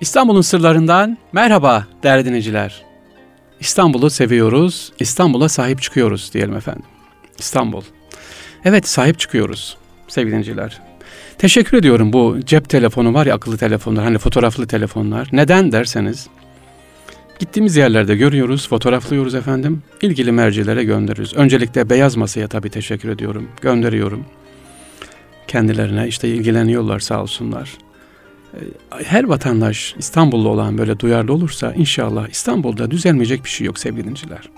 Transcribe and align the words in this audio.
İstanbul'un 0.00 0.40
sırlarından 0.40 1.18
merhaba 1.32 1.86
değerli 2.02 2.24
dinleyiciler. 2.24 2.82
İstanbul'u 3.60 4.10
seviyoruz, 4.10 4.92
İstanbul'a 5.00 5.48
sahip 5.48 5.82
çıkıyoruz 5.82 6.30
diyelim 6.34 6.56
efendim. 6.56 6.82
İstanbul. 7.38 7.82
Evet 8.64 8.88
sahip 8.88 9.18
çıkıyoruz 9.18 9.76
sevgili 10.08 10.30
dinleyiciler. 10.30 10.80
Teşekkür 11.38 11.78
ediyorum 11.78 12.12
bu 12.12 12.36
cep 12.44 12.68
telefonu 12.68 13.14
var 13.14 13.26
ya 13.26 13.34
akıllı 13.34 13.58
telefonlar 13.58 14.04
hani 14.04 14.18
fotoğraflı 14.18 14.66
telefonlar. 14.66 15.28
Neden 15.32 15.72
derseniz 15.72 16.28
gittiğimiz 17.38 17.76
yerlerde 17.76 18.16
görüyoruz, 18.16 18.68
fotoğraflıyoruz 18.68 19.34
efendim. 19.34 19.82
İlgili 20.02 20.32
mercilere 20.32 20.84
gönderiyoruz. 20.84 21.34
Öncelikle 21.34 21.90
Beyaz 21.90 22.16
Masa'ya 22.16 22.48
tabii 22.48 22.70
teşekkür 22.70 23.08
ediyorum, 23.08 23.48
gönderiyorum. 23.60 24.24
Kendilerine 25.48 26.08
işte 26.08 26.28
ilgileniyorlar 26.28 27.00
sağ 27.00 27.22
olsunlar. 27.22 27.70
Ee, 28.54 28.58
her 29.04 29.24
vatandaş 29.24 29.94
İstanbullu 29.98 30.48
olan 30.48 30.78
böyle 30.78 31.00
duyarlı 31.00 31.32
olursa 31.32 31.72
inşallah 31.72 32.28
İstanbul'da 32.28 32.90
düzelmeyecek 32.90 33.44
bir 33.44 33.50
şey 33.50 33.66
yok 33.66 33.78
sevgili 33.78 34.04
dinciler. 34.04 34.50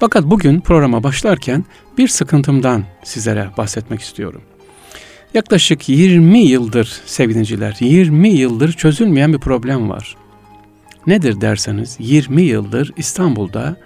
Fakat 0.00 0.24
bugün 0.24 0.60
programa 0.60 1.02
başlarken 1.02 1.64
bir 1.98 2.08
sıkıntımdan 2.08 2.84
sizlere 3.04 3.50
bahsetmek 3.56 4.00
istiyorum. 4.00 4.42
Yaklaşık 5.34 5.88
20 5.88 6.38
yıldır 6.38 7.00
sevgiliciler, 7.06 7.76
20 7.80 8.28
yıldır 8.28 8.72
çözülmeyen 8.72 9.32
bir 9.32 9.38
problem 9.38 9.90
var. 9.90 10.16
Nedir 11.06 11.40
derseniz 11.40 11.96
20 11.98 12.42
yıldır 12.42 12.92
İstanbul'da 12.96 13.76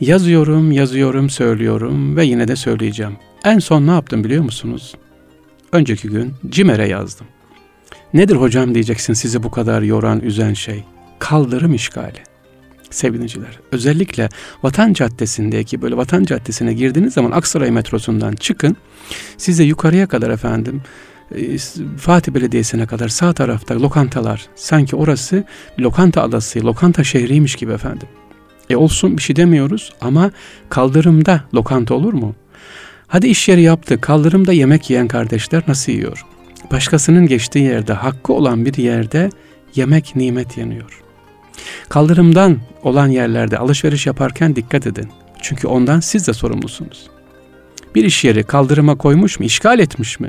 yazıyorum, 0.00 0.72
yazıyorum, 0.72 1.30
söylüyorum 1.30 2.16
ve 2.16 2.24
yine 2.24 2.48
de 2.48 2.56
söyleyeceğim. 2.56 3.16
En 3.44 3.58
son 3.58 3.86
ne 3.86 3.90
yaptım 3.90 4.24
biliyor 4.24 4.44
musunuz? 4.44 4.94
Önceki 5.72 6.08
gün 6.08 6.34
CİMER'e 6.48 6.88
yazdım. 6.88 7.26
Nedir 8.14 8.36
hocam 8.36 8.74
diyeceksin 8.74 9.12
sizi 9.12 9.42
bu 9.42 9.50
kadar 9.50 9.82
yoran, 9.82 10.20
üzen 10.20 10.54
şey? 10.54 10.84
Kaldırım 11.18 11.74
işgali. 11.74 12.18
Sevgiliciler, 12.90 13.58
özellikle 13.72 14.28
Vatan 14.62 14.92
Caddesi'ndeki 14.92 15.82
böyle 15.82 15.96
Vatan 15.96 16.24
Caddesi'ne 16.24 16.72
girdiğiniz 16.74 17.14
zaman 17.14 17.30
Aksaray 17.30 17.70
metrosundan 17.70 18.32
çıkın. 18.32 18.76
Size 19.36 19.64
yukarıya 19.64 20.06
kadar 20.06 20.30
efendim 20.30 20.82
e, 21.34 21.58
Fatih 21.98 22.32
Belediyesi'ne 22.32 22.86
kadar 22.86 23.08
sağ 23.08 23.32
tarafta 23.32 23.82
lokantalar 23.82 24.46
sanki 24.54 24.96
orası 24.96 25.44
lokanta 25.78 26.22
adası, 26.22 26.64
lokanta 26.64 27.04
şehriymiş 27.04 27.54
gibi 27.54 27.72
efendim. 27.72 28.08
E 28.70 28.76
olsun 28.76 29.16
bir 29.16 29.22
şey 29.22 29.36
demiyoruz 29.36 29.92
ama 30.00 30.30
kaldırımda 30.68 31.44
lokanta 31.54 31.94
olur 31.94 32.12
mu? 32.12 32.34
Hadi 33.06 33.26
iş 33.26 33.48
yeri 33.48 33.62
yaptı, 33.62 34.00
kaldırımda 34.00 34.52
yemek 34.52 34.90
yiyen 34.90 35.08
kardeşler 35.08 35.62
nasıl 35.68 35.92
yiyor? 35.92 36.26
Başkasının 36.72 37.26
geçtiği 37.26 37.64
yerde, 37.64 37.92
hakkı 37.92 38.32
olan 38.32 38.64
bir 38.64 38.74
yerde 38.74 39.30
yemek 39.74 40.16
nimet 40.16 40.58
yeniyor. 40.58 41.02
Kaldırımdan 41.88 42.58
olan 42.82 43.08
yerlerde 43.08 43.58
alışveriş 43.58 44.06
yaparken 44.06 44.56
dikkat 44.56 44.86
edin. 44.86 45.08
Çünkü 45.42 45.66
ondan 45.66 46.00
siz 46.00 46.26
de 46.26 46.32
sorumlusunuz. 46.32 47.10
Bir 47.94 48.04
iş 48.04 48.24
yeri 48.24 48.42
kaldırıma 48.44 48.98
koymuş 48.98 49.38
mu, 49.38 49.46
işgal 49.46 49.78
etmiş 49.78 50.20
mi? 50.20 50.28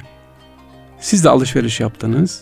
Siz 1.00 1.24
de 1.24 1.30
alışveriş 1.30 1.80
yaptınız, 1.80 2.42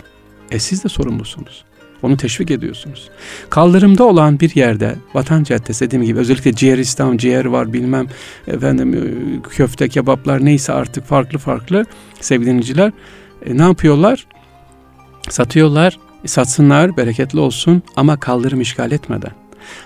e 0.51 0.59
siz 0.59 0.83
de 0.83 0.89
sorumlusunuz. 0.89 1.63
Onu 2.01 2.17
teşvik 2.17 2.51
ediyorsunuz. 2.51 3.09
Kaldırımda 3.49 4.03
olan 4.03 4.39
bir 4.39 4.55
yerde 4.55 4.95
Vatan 5.13 5.43
Caddesi 5.43 5.85
dediğim 5.85 6.05
gibi 6.05 6.19
özellikle 6.19 6.53
ciğeristan, 6.53 7.17
ciğer 7.17 7.45
var 7.45 7.73
bilmem 7.73 8.07
efendim 8.47 8.93
e, 8.93 9.01
köfte, 9.49 9.89
kebaplar 9.89 10.45
neyse 10.45 10.73
artık 10.73 11.05
farklı 11.05 11.39
farklı 11.39 11.85
sevgili 12.19 12.91
e, 13.45 13.57
ne 13.57 13.61
yapıyorlar? 13.61 14.27
Satıyorlar, 15.29 15.99
e, 16.23 16.27
satsınlar, 16.27 16.97
bereketli 16.97 17.39
olsun 17.39 17.83
ama 17.95 18.19
kaldırım 18.19 18.61
işgal 18.61 18.91
etmeden. 18.91 19.31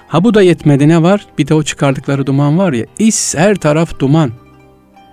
Ha 0.07 0.23
bu 0.23 0.33
da 0.33 0.41
yetmedi 0.41 0.89
ne 0.89 1.03
var? 1.03 1.25
Bir 1.37 1.47
de 1.47 1.53
o 1.53 1.63
çıkardıkları 1.63 2.25
duman 2.25 2.57
var 2.57 2.73
ya, 2.73 2.85
is 2.99 3.35
her 3.35 3.55
taraf 3.55 3.99
duman. 3.99 4.31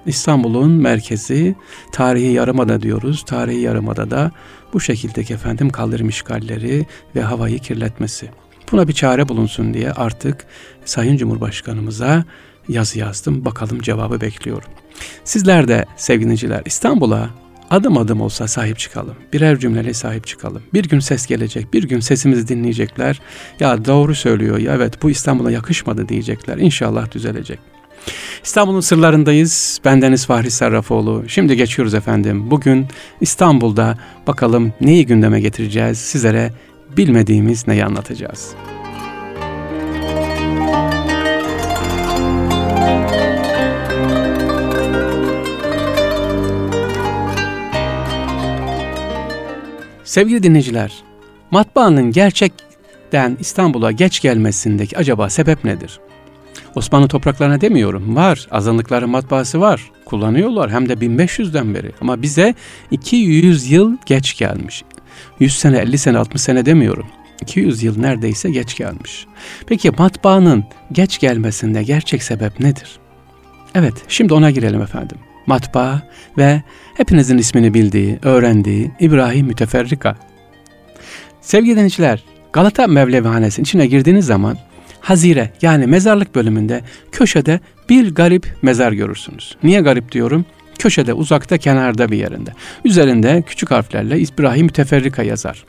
İstanbul'un 0.07 0.71
merkezi, 0.71 1.55
tarihi 1.93 2.33
yarımada 2.33 2.83
diyoruz. 2.83 3.25
Tarihi 3.27 3.61
yarımada 3.61 4.11
da 4.11 4.31
bu 4.73 4.81
şekildeki 4.81 5.35
efendim 5.35 5.71
kaldırım 5.71 6.09
işgalleri 6.09 6.87
ve 7.17 7.23
havayı 7.23 7.59
kirletmesi. 7.59 8.31
Buna 8.73 8.89
bir 8.89 8.93
çare 8.93 9.29
bulunsun 9.29 9.75
diye 9.75 9.93
artık 9.93 10.47
Sayın 10.85 11.17
Cumhurbaşkanımıza 11.17 12.25
yazı 12.69 12.99
yazdım. 12.99 13.45
Bakalım 13.45 13.81
cevabı 13.81 14.21
bekliyorum. 14.21 14.71
Sizler 15.25 15.69
de 15.69 15.85
sevgiliciler 15.97 16.63
İstanbul'a 16.65 17.31
adım 17.71 17.99
adım 17.99 18.21
olsa 18.21 18.49
sahip 18.49 18.79
çıkalım. 18.79 19.15
Birer 19.33 19.59
cümleyle 19.59 19.95
sahip 19.95 20.27
çıkalım. 20.27 20.63
Bir 20.75 20.89
gün 20.89 21.01
ses 21.01 21.27
gelecek, 21.27 21.75
bir 21.75 21.83
gün 21.83 22.01
sesimizi 22.01 22.49
dinleyecekler. 22.49 23.21
Ya 23.61 23.85
doğru 23.85 24.15
söylüyor 24.15 24.59
ya 24.59 24.75
evet 24.75 25.03
bu 25.03 25.11
İstanbul'a 25.11 25.51
yakışmadı 25.51 26.09
diyecekler. 26.09 26.59
İnşallah 26.59 27.13
düzelecek. 27.13 27.59
İstanbul'un 28.45 28.81
sırlarındayız. 28.81 29.81
Bendeniz 29.85 30.27
Fahri 30.27 30.51
Sarrafoğlu. 30.51 31.25
Şimdi 31.29 31.57
geçiyoruz 31.57 31.95
efendim. 31.95 32.51
Bugün 32.51 32.87
İstanbul'da 33.21 33.99
bakalım 34.27 34.73
neyi 34.81 35.07
gündeme 35.07 35.41
getireceğiz? 35.41 35.99
Sizlere 35.99 36.53
bilmediğimiz 36.97 37.69
neyi 37.69 37.85
anlatacağız? 37.85 38.55
Sevgili 50.13 50.43
dinleyiciler, 50.43 50.93
matbaanın 51.51 52.13
gerçekten 52.13 53.37
İstanbul'a 53.41 53.93
geç 53.93 54.21
gelmesindeki 54.21 54.99
acaba 54.99 55.31
sebep 55.31 55.65
nedir? 55.65 56.01
Osmanlı 56.75 57.09
topraklarına 57.09 57.61
demiyorum. 57.61 58.17
Var. 58.17 58.49
Azınlıkların 58.51 59.11
matbaası 59.11 59.61
var. 59.61 59.91
Kullanıyorlar 60.05 60.71
hem 60.71 60.89
de 60.89 60.93
1500'den 60.93 61.75
beri. 61.75 61.93
Ama 62.01 62.23
bize 62.23 62.55
200 62.91 63.71
yıl 63.71 63.97
geç 64.07 64.39
gelmiş. 64.39 64.85
100 65.41 65.59
sene, 65.59 65.79
50 65.79 65.99
sene, 65.99 66.19
60 66.19 66.43
sene 66.43 66.67
demiyorum. 66.67 67.07
200 67.43 67.83
yıl 67.83 67.99
neredeyse 68.01 68.51
geç 68.51 68.77
gelmiş. 68.77 69.27
Peki 69.67 69.91
matbaanın 69.91 70.65
geç 70.93 71.19
gelmesinde 71.19 71.83
gerçek 71.83 72.23
sebep 72.23 72.61
nedir? 72.61 72.99
Evet, 73.75 73.95
şimdi 74.09 74.35
ona 74.35 74.51
girelim 74.51 74.83
efendim. 74.83 75.19
Matbaa 75.47 76.03
ve 76.39 76.63
hepinizin 76.95 77.39
ismini 77.39 77.75
bildiği, 77.75 78.19
öğrendiği 78.23 78.91
İbrahim 79.01 79.47
Müteferrika. 79.47 80.17
Sevgili 81.41 81.73
dinleyiciler, 81.73 82.25
Galata 82.53 82.87
Mevlevihanesi'nin 82.87 83.65
içine 83.65 83.87
girdiğiniz 83.87 84.27
zaman 84.27 84.59
hazire 85.01 85.51
yani 85.63 85.87
mezarlık 85.87 86.35
bölümünde 86.35 86.81
köşede 87.13 87.61
bir 87.89 88.15
garip 88.15 88.57
mezar 88.63 88.93
görürsünüz. 88.93 89.57
Niye 89.63 89.81
garip 89.81 90.13
diyorum? 90.13 90.45
Köşede, 90.79 91.13
uzakta, 91.13 91.59
kenarda 91.59 92.09
bir 92.09 92.17
yerinde. 92.17 92.51
Üzerinde 92.85 93.43
küçük 93.47 93.71
harflerle 93.71 94.19
İbrahim 94.19 94.67
Müteferrika 94.67 95.23
yazar. 95.23 95.65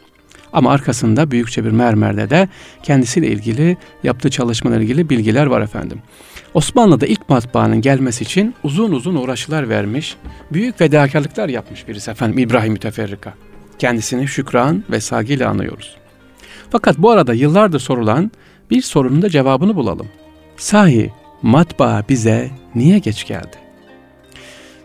Ama 0.53 0.71
arkasında 0.71 1.31
büyükçe 1.31 1.65
bir 1.65 1.71
mermerde 1.71 2.29
de 2.29 2.47
kendisiyle 2.83 3.27
ilgili 3.27 3.77
yaptığı 4.03 4.29
çalışmalarla 4.29 4.83
ilgili 4.83 5.09
bilgiler 5.09 5.45
var 5.45 5.61
efendim. 5.61 6.01
Osmanlı'da 6.53 7.05
ilk 7.05 7.29
matbaanın 7.29 7.81
gelmesi 7.81 8.23
için 8.23 8.55
uzun 8.63 8.91
uzun 8.91 9.15
uğraşlar 9.15 9.69
vermiş, 9.69 10.15
büyük 10.51 10.77
fedakarlıklar 10.77 11.49
yapmış 11.49 11.87
birisi 11.87 12.11
efendim 12.11 12.37
İbrahim 12.37 12.73
Müteferrika. 12.73 13.33
Kendisini 13.79 14.27
şükran 14.27 14.83
ve 14.91 15.01
saygıyla 15.01 15.49
anıyoruz. 15.49 15.97
Fakat 16.69 16.97
bu 16.97 17.11
arada 17.11 17.33
yıllardır 17.33 17.79
sorulan 17.79 18.31
bir 18.71 18.81
sorunun 18.81 19.21
da 19.21 19.29
cevabını 19.29 19.75
bulalım. 19.75 20.07
Sahi 20.57 21.11
matbaa 21.41 22.03
bize 22.09 22.51
niye 22.75 22.99
geç 22.99 23.27
geldi? 23.27 23.57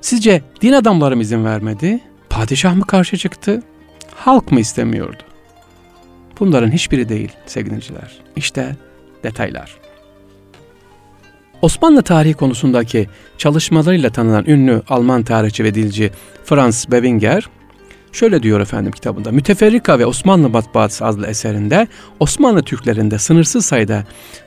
Sizce 0.00 0.42
din 0.62 0.72
adamları 0.72 1.16
mı 1.16 1.22
izin 1.22 1.44
vermedi? 1.44 2.00
Padişah 2.30 2.74
mı 2.74 2.86
karşı 2.86 3.16
çıktı? 3.16 3.62
Halk 4.14 4.52
mı 4.52 4.60
istemiyordu? 4.60 5.27
Bunların 6.40 6.70
hiçbiri 6.70 7.08
değil 7.08 7.32
sevgiliciler. 7.46 8.18
İşte 8.36 8.76
detaylar. 9.22 9.76
Osmanlı 11.62 12.02
tarihi 12.02 12.34
konusundaki 12.34 13.08
çalışmalarıyla 13.38 14.10
tanınan 14.10 14.44
ünlü 14.46 14.82
Alman 14.88 15.22
tarihçi 15.22 15.64
ve 15.64 15.74
dilci 15.74 16.10
Franz 16.44 16.86
Bevinger, 16.90 17.48
Şöyle 18.12 18.42
diyor 18.42 18.60
efendim 18.60 18.92
kitabında. 18.92 19.32
Müteferrika 19.32 19.98
ve 19.98 20.06
Osmanlı 20.06 20.48
Matbaası 20.48 21.06
adlı 21.06 21.26
eserinde 21.26 21.88
Osmanlı 22.20 22.62
Türklerinde 22.62 23.18
sınırsız 23.18 23.66
sayıda 23.66 24.04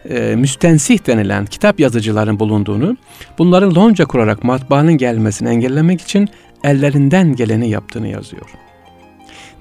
e, 0.10 0.36
müstensih 0.36 1.08
denilen 1.08 1.46
kitap 1.46 1.80
yazıcıların 1.80 2.40
bulunduğunu, 2.40 2.98
bunların 3.38 3.76
lonca 3.76 4.06
kurarak 4.06 4.44
matbaanın 4.44 4.98
gelmesini 4.98 5.50
engellemek 5.50 6.02
için 6.02 6.30
ellerinden 6.64 7.36
geleni 7.36 7.70
yaptığını 7.70 8.08
yazıyor. 8.08 8.46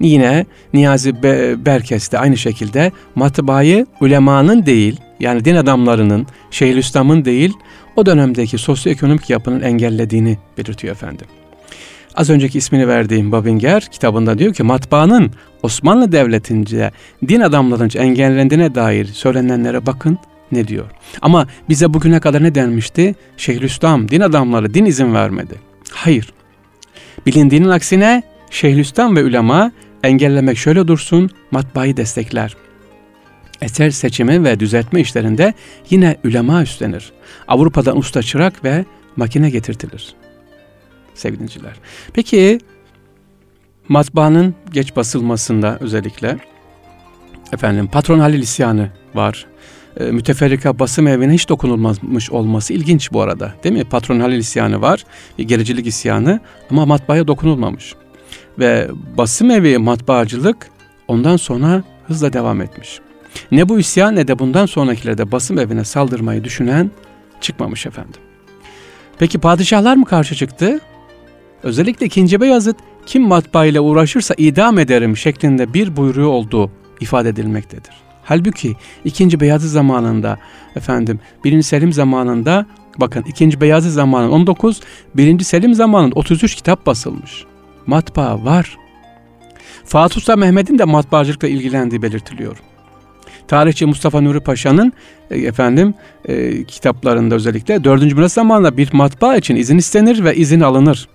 Yine 0.01 0.45
Niyazi 0.73 1.23
Berkes 1.65 2.11
de 2.11 2.19
aynı 2.19 2.37
şekilde 2.37 2.91
matbaayı 3.15 3.85
ulemanın 4.01 4.65
değil, 4.65 4.99
yani 5.19 5.45
din 5.45 5.55
adamlarının, 5.55 6.27
Şeyhülislam'ın 6.51 7.25
değil, 7.25 7.53
o 7.95 8.05
dönemdeki 8.05 8.57
sosyoekonomik 8.57 9.29
yapının 9.29 9.61
engellediğini 9.61 10.37
belirtiyor 10.57 10.95
efendim. 10.95 11.27
Az 12.15 12.29
önceki 12.29 12.57
ismini 12.57 12.87
verdiğim 12.87 13.31
Babinger 13.31 13.87
kitabında 13.91 14.37
diyor 14.37 14.53
ki 14.53 14.63
matbaanın 14.63 15.31
Osmanlı 15.63 16.11
Devleti'nce 16.11 16.91
din 17.27 17.41
adamlarınca 17.41 18.01
engellendiğine 18.01 18.75
dair 18.75 19.05
söylenenlere 19.05 19.85
bakın 19.85 20.17
ne 20.51 20.67
diyor. 20.67 20.85
Ama 21.21 21.47
bize 21.69 21.93
bugüne 21.93 22.19
kadar 22.19 22.43
ne 22.43 22.55
denmişti? 22.55 23.15
Şeyhülislam, 23.37 24.09
din 24.09 24.21
adamları 24.21 24.73
din 24.73 24.85
izin 24.85 25.13
vermedi. 25.13 25.55
Hayır. 25.91 26.33
Bilindiğinin 27.25 27.69
aksine 27.69 28.23
Şeyhülislam 28.49 29.15
ve 29.15 29.23
ulema 29.23 29.71
engellemek 30.03 30.57
şöyle 30.57 30.87
dursun, 30.87 31.29
matbaayı 31.51 31.97
destekler. 31.97 32.55
Eser 33.61 33.89
seçimi 33.89 34.43
ve 34.43 34.59
düzeltme 34.59 35.01
işlerinde 35.01 35.53
yine 35.89 36.17
ulema 36.25 36.63
üstlenir. 36.63 37.11
Avrupa'dan 37.47 37.97
usta 37.97 38.23
çırak 38.23 38.63
ve 38.63 38.85
makine 39.15 39.49
getirtilir. 39.49 40.15
Sevgiliciler. 41.13 41.73
Peki 42.13 42.59
matbaanın 43.87 44.55
geç 44.71 44.95
basılmasında 44.95 45.77
özellikle 45.81 46.37
efendim 47.53 47.87
patron 47.87 48.19
Halil 48.19 48.41
isyanı 48.41 48.89
var. 49.15 49.45
E, 49.99 50.03
müteferrika 50.03 50.79
basım 50.79 51.07
evine 51.07 51.33
hiç 51.33 51.49
dokunulmamış 51.49 52.31
olması 52.31 52.73
ilginç 52.73 53.11
bu 53.11 53.21
arada. 53.21 53.53
Değil 53.63 53.75
mi? 53.75 53.83
Patron 53.83 54.19
Halil 54.19 54.37
isyanı 54.37 54.81
var. 54.81 55.05
Gericilik 55.37 55.87
isyanı 55.87 56.39
ama 56.69 56.85
matbaaya 56.85 57.27
dokunulmamış. 57.27 57.95
Ve 58.59 58.89
basım 59.17 59.51
evi 59.51 59.77
matbaacılık 59.77 60.69
ondan 61.07 61.37
sonra 61.37 61.83
hızla 62.07 62.33
devam 62.33 62.61
etmiş. 62.61 62.99
Ne 63.51 63.69
bu 63.69 63.79
isyan 63.79 64.15
ne 64.15 64.27
de 64.27 64.39
bundan 64.39 64.65
sonrakilerde 64.65 65.31
basım 65.31 65.59
evine 65.59 65.83
saldırmayı 65.83 66.43
düşünen 66.43 66.91
çıkmamış 67.41 67.85
efendim. 67.85 68.21
Peki 69.19 69.39
padişahlar 69.39 69.95
mı 69.95 70.05
karşı 70.05 70.35
çıktı? 70.35 70.79
Özellikle 71.63 72.05
2. 72.05 72.41
Beyazıt 72.41 72.77
kim 73.05 73.23
matbaa 73.23 73.65
ile 73.65 73.79
uğraşırsa 73.79 74.33
idam 74.37 74.79
ederim 74.79 75.17
şeklinde 75.17 75.73
bir 75.73 75.97
buyruğu 75.97 76.27
olduğu 76.27 76.71
ifade 76.99 77.29
edilmektedir. 77.29 77.93
Halbuki 78.23 78.75
2. 79.05 79.39
Beyazıt 79.39 79.71
zamanında 79.71 80.37
efendim 80.75 81.19
1. 81.43 81.61
Selim 81.61 81.93
zamanında 81.93 82.65
bakın 82.97 83.23
2. 83.27 83.61
Beyazıt 83.61 83.91
zamanında 83.91 84.31
19, 84.31 84.81
1. 85.15 85.39
Selim 85.39 85.73
zamanında 85.73 86.15
33 86.15 86.55
kitap 86.55 86.85
basılmış. 86.85 87.45
Matbaa 87.87 88.45
var. 88.45 88.77
Fatih 89.85 90.15
Sultan 90.15 90.39
Mehmet'in 90.39 90.79
de 90.79 90.83
matbaacılıkla 90.83 91.47
ilgilendiği 91.47 92.01
belirtiliyor. 92.01 92.57
Tarihçi 93.47 93.85
Mustafa 93.85 94.21
Nuri 94.21 94.39
Paşa'nın 94.39 94.93
e, 95.31 95.39
efendim 95.39 95.93
e, 96.25 96.63
kitaplarında 96.63 97.35
özellikle 97.35 97.83
4. 97.83 98.13
Murat 98.13 98.31
zamanında 98.31 98.77
bir 98.77 98.89
matbaa 98.93 99.35
için 99.35 99.55
izin 99.55 99.77
istenir 99.77 100.23
ve 100.23 100.35
izin 100.35 100.61
alınır. 100.61 101.07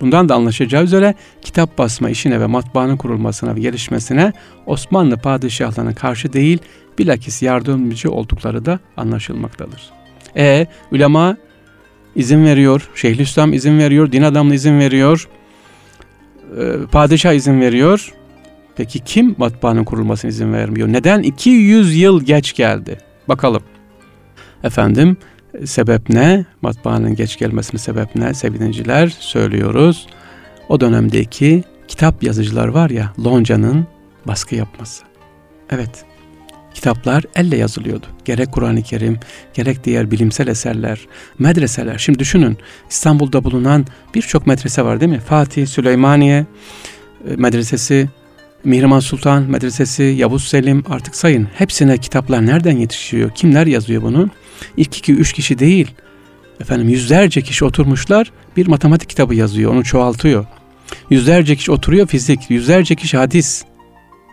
Bundan 0.00 0.28
da 0.28 0.34
anlaşılacağı 0.34 0.84
üzere 0.84 1.14
kitap 1.42 1.78
basma 1.78 2.10
işine 2.10 2.40
ve 2.40 2.46
matbaanın 2.46 2.96
kurulmasına 2.96 3.56
ve 3.56 3.60
gelişmesine 3.60 4.32
Osmanlı 4.66 5.16
padişahlarına 5.16 5.94
karşı 5.94 6.32
değil 6.32 6.58
bilakis 6.98 7.42
yardımcı 7.42 8.10
oldukları 8.10 8.64
da 8.64 8.78
anlaşılmaktadır. 8.96 9.90
E 10.36 10.66
ulema 10.92 11.36
izin 12.16 12.44
veriyor, 12.44 12.90
Şeyhülislam 12.94 13.52
izin 13.52 13.78
veriyor, 13.78 14.12
din 14.12 14.22
adamı 14.22 14.54
izin 14.54 14.78
veriyor, 14.78 15.28
padişah 16.92 17.32
izin 17.32 17.60
veriyor. 17.60 18.14
Peki 18.76 18.98
kim 18.98 19.34
matbaanın 19.38 19.84
kurulmasına 19.84 20.28
izin 20.28 20.52
vermiyor? 20.52 20.88
Neden 20.88 21.22
200 21.22 21.96
yıl 21.96 22.22
geç 22.22 22.54
geldi? 22.54 22.98
Bakalım. 23.28 23.62
Efendim 24.64 25.16
sebep 25.64 26.08
ne? 26.08 26.44
Matbaanın 26.62 27.14
geç 27.14 27.38
gelmesinin 27.38 27.78
sebep 27.78 28.16
ne? 28.16 28.34
Sevgili 28.34 29.10
söylüyoruz. 29.10 30.06
O 30.68 30.80
dönemdeki 30.80 31.64
kitap 31.88 32.22
yazıcılar 32.22 32.68
var 32.68 32.90
ya 32.90 33.12
Lonca'nın 33.24 33.86
baskı 34.26 34.54
yapması. 34.54 35.04
Evet 35.70 36.04
kitaplar 36.80 37.24
elle 37.34 37.56
yazılıyordu. 37.56 38.06
Gerek 38.24 38.52
Kur'an-ı 38.52 38.82
Kerim, 38.82 39.18
gerek 39.54 39.84
diğer 39.84 40.10
bilimsel 40.10 40.46
eserler, 40.46 41.00
medreseler. 41.38 41.98
Şimdi 41.98 42.18
düşünün 42.18 42.58
İstanbul'da 42.90 43.44
bulunan 43.44 43.86
birçok 44.14 44.46
medrese 44.46 44.82
var 44.82 45.00
değil 45.00 45.12
mi? 45.12 45.20
Fatih, 45.20 45.66
Süleymaniye 45.66 46.46
e, 47.28 47.36
medresesi, 47.36 48.08
Mihrimah 48.64 49.00
Sultan 49.00 49.42
Medresesi, 49.42 50.02
Yavuz 50.02 50.44
Selim 50.44 50.84
artık 50.88 51.16
sayın. 51.16 51.48
Hepsine 51.54 51.98
kitaplar 51.98 52.46
nereden 52.46 52.76
yetişiyor? 52.76 53.30
Kimler 53.34 53.66
yazıyor 53.66 54.02
bunu? 54.02 54.30
İlk 54.76 54.98
iki, 54.98 55.12
üç 55.12 55.32
kişi 55.32 55.58
değil. 55.58 55.90
Efendim 56.60 56.88
yüzlerce 56.88 57.42
kişi 57.42 57.64
oturmuşlar 57.64 58.32
bir 58.56 58.66
matematik 58.66 59.08
kitabı 59.08 59.34
yazıyor, 59.34 59.72
onu 59.72 59.84
çoğaltıyor. 59.84 60.46
Yüzlerce 61.10 61.56
kişi 61.56 61.72
oturuyor 61.72 62.06
fizik, 62.06 62.50
yüzlerce 62.50 62.94
kişi 62.94 63.16
hadis. 63.16 63.64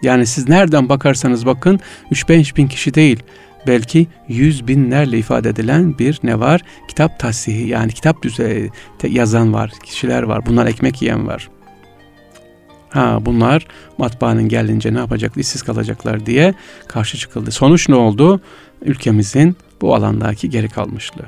Yani 0.01 0.25
siz 0.25 0.49
nereden 0.49 0.89
bakarsanız 0.89 1.45
bakın 1.45 1.79
3-5 2.11 2.55
bin 2.55 2.67
kişi 2.67 2.93
değil. 2.93 3.23
Belki 3.67 4.07
yüz 4.27 4.67
binlerle 4.67 5.17
ifade 5.17 5.49
edilen 5.49 5.97
bir 5.99 6.19
ne 6.23 6.39
var? 6.39 6.61
Kitap 6.87 7.19
tahsihi 7.19 7.67
yani 7.67 7.91
kitap 7.91 8.21
düzeyi 8.21 8.71
yazan 9.03 9.53
var, 9.53 9.71
kişiler 9.83 10.23
var. 10.23 10.45
Bunlar 10.45 10.65
ekmek 10.65 11.01
yiyen 11.01 11.27
var. 11.27 11.49
Ha 12.89 13.19
bunlar 13.21 13.67
matbaanın 13.97 14.49
gelince 14.49 14.93
ne 14.93 14.97
yapacak, 14.97 15.37
işsiz 15.37 15.61
kalacaklar 15.61 16.25
diye 16.25 16.53
karşı 16.87 17.17
çıkıldı. 17.17 17.51
Sonuç 17.51 17.89
ne 17.89 17.95
oldu? 17.95 18.41
Ülkemizin 18.81 19.57
bu 19.81 19.95
alandaki 19.95 20.49
geri 20.49 20.69
kalmışlığı. 20.69 21.25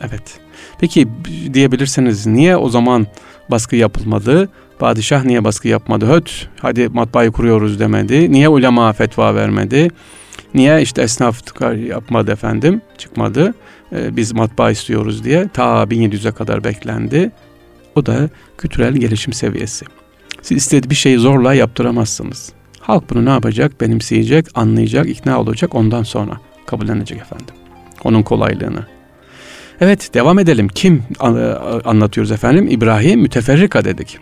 Evet. 0.00 0.41
Peki 0.80 1.08
diyebilirsiniz 1.54 2.26
niye 2.26 2.56
o 2.56 2.68
zaman 2.68 3.06
baskı 3.50 3.76
yapılmadı? 3.76 4.48
Padişah 4.78 5.24
niye 5.24 5.44
baskı 5.44 5.68
yapmadı? 5.68 6.06
Höt 6.06 6.48
hadi 6.60 6.88
matbaayı 6.88 7.30
kuruyoruz 7.30 7.80
demedi. 7.80 8.32
Niye 8.32 8.48
ulema 8.48 8.92
fetva 8.92 9.34
vermedi? 9.34 9.90
Niye 10.54 10.82
işte 10.82 11.02
esnaf 11.02 11.42
yapmadı 11.88 12.32
efendim? 12.32 12.82
Çıkmadı. 12.98 13.54
Ee, 13.92 14.16
biz 14.16 14.32
matbaa 14.32 14.70
istiyoruz 14.70 15.24
diye 15.24 15.48
ta 15.48 15.82
1700'e 15.82 16.32
kadar 16.32 16.64
beklendi. 16.64 17.30
O 17.94 18.06
da 18.06 18.28
kültürel 18.58 18.94
gelişim 18.94 19.32
seviyesi. 19.32 19.84
Siz 20.42 20.56
istediği 20.56 20.90
bir 20.90 20.94
şeyi 20.94 21.18
zorla 21.18 21.54
yaptıramazsınız. 21.54 22.52
Halk 22.80 23.10
bunu 23.10 23.24
ne 23.24 23.30
yapacak? 23.30 23.80
Benimseyecek, 23.80 24.46
anlayacak, 24.54 25.08
ikna 25.08 25.40
olacak 25.40 25.74
ondan 25.74 26.02
sonra 26.02 26.40
kabullenecek 26.66 27.20
efendim. 27.20 27.54
Onun 28.04 28.22
kolaylığını. 28.22 28.86
Evet 29.82 30.14
devam 30.14 30.38
edelim. 30.38 30.68
Kim 30.68 31.02
anlatıyoruz 31.84 32.32
efendim? 32.32 32.68
İbrahim 32.70 33.20
Müteferrika 33.20 33.84
dedik. 33.84 34.18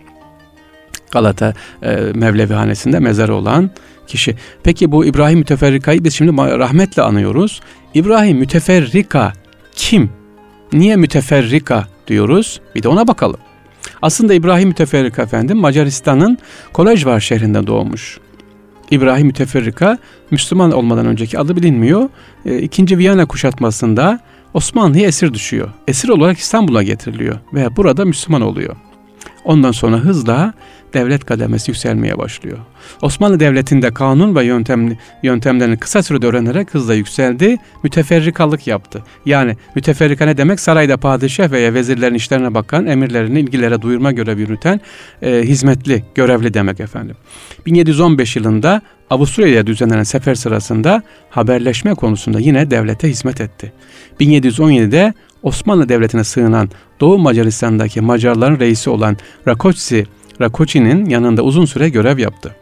Galata 1.11 1.55
e, 1.83 1.97
Mevlevihanesi'nde 2.15 2.99
mezarı 2.99 3.35
olan 3.35 3.71
kişi. 4.07 4.37
Peki 4.63 4.93
bu 4.93 5.05
İbrahim 5.05 5.39
Müteferrika'yı 5.39 6.05
biz 6.05 6.15
şimdi 6.15 6.33
rahmetle 6.33 7.03
anıyoruz. 7.03 7.61
İbrahim 7.95 8.39
Müteferrika 8.39 9.33
kim? 9.73 10.11
Niye 10.73 10.97
müteferrika 10.97 11.89
diyoruz? 12.07 12.61
Bir 12.75 12.83
de 12.83 12.89
ona 12.89 13.09
bakalım. 13.09 13.41
Aslında 14.03 14.35
İbrahim 14.35 14.69
Müteferrika 14.69 15.23
efendim 15.23 15.59
Macaristan'ın 15.59 16.39
Kolejvar 16.73 17.21
şehrinde 17.21 17.67
doğmuş. 17.67 18.19
İbrahim 18.91 19.27
Müteferrika 19.27 19.99
Müslüman 20.31 20.73
olmadan 20.73 21.07
önceki 21.07 21.39
adı 21.39 21.57
bilinmiyor. 21.57 22.09
E, 22.47 22.59
ikinci 22.59 22.99
Viyana 22.99 23.27
kuşatmasında 23.27 24.21
Osmanlı'ya 24.55 25.09
esir 25.09 25.35
düşüyor. 25.35 25.69
Esir 25.89 26.09
olarak 26.09 26.39
İstanbul'a 26.39 26.83
getiriliyor 26.83 27.39
ve 27.55 27.77
burada 27.77 28.05
Müslüman 28.05 28.43
oluyor. 28.43 28.77
Ondan 29.51 29.73
sonra 29.73 29.97
hızla 29.97 30.55
devlet 30.95 31.25
kademesi 31.25 31.71
yükselmeye 31.71 32.19
başlıyor. 32.19 32.59
Osmanlı 33.03 33.41
Devleti'nde 33.41 33.95
kanun 33.95 34.37
ve 34.37 34.45
yöntem, 34.45 34.97
yöntemlerini 35.23 35.77
kısa 35.77 36.03
sürede 36.03 36.27
öğrenerek 36.27 36.75
hızla 36.75 36.95
yükseldi, 36.95 37.57
müteferrikalık 37.83 38.67
yaptı. 38.67 39.03
Yani 39.27 39.57
müteferrika 39.75 40.25
ne 40.25 40.37
demek? 40.37 40.61
Sarayda 40.61 40.97
padişah 40.97 41.51
veya 41.51 41.75
vezirlerin 41.75 42.15
işlerine 42.15 42.55
bakan, 42.55 42.87
emirlerini 42.87 43.41
ilgilere 43.41 43.83
duyurma 43.83 44.13
görevi 44.13 44.41
yürüten 44.41 44.81
e, 45.23 45.43
hizmetli, 45.43 46.05
görevli 46.15 46.55
demek 46.55 46.81
efendim. 46.81 47.17
1715 47.67 48.37
yılında 48.37 48.83
Avusturya'ya 49.11 49.67
düzenlenen 49.67 50.03
sefer 50.03 50.35
sırasında 50.35 51.03
haberleşme 51.31 51.95
konusunda 51.95 52.41
yine 52.41 52.71
devlete 52.71 53.09
hizmet 53.09 53.41
etti. 53.41 53.73
1717'de 54.21 55.15
Osmanlı 55.43 55.89
Devleti'ne 55.89 56.25
sığınan 56.25 56.69
Doğu 57.01 57.19
Macaristan'daki 57.19 58.01
Macarların 58.01 58.61
reisi 58.61 58.91
olan 58.91 59.17
Rakoczy 59.49 60.05
Rakoczy'nin 60.41 61.05
yanında 61.05 61.43
uzun 61.43 61.65
süre 61.65 61.89
görev 61.89 62.19
yaptı. 62.19 62.55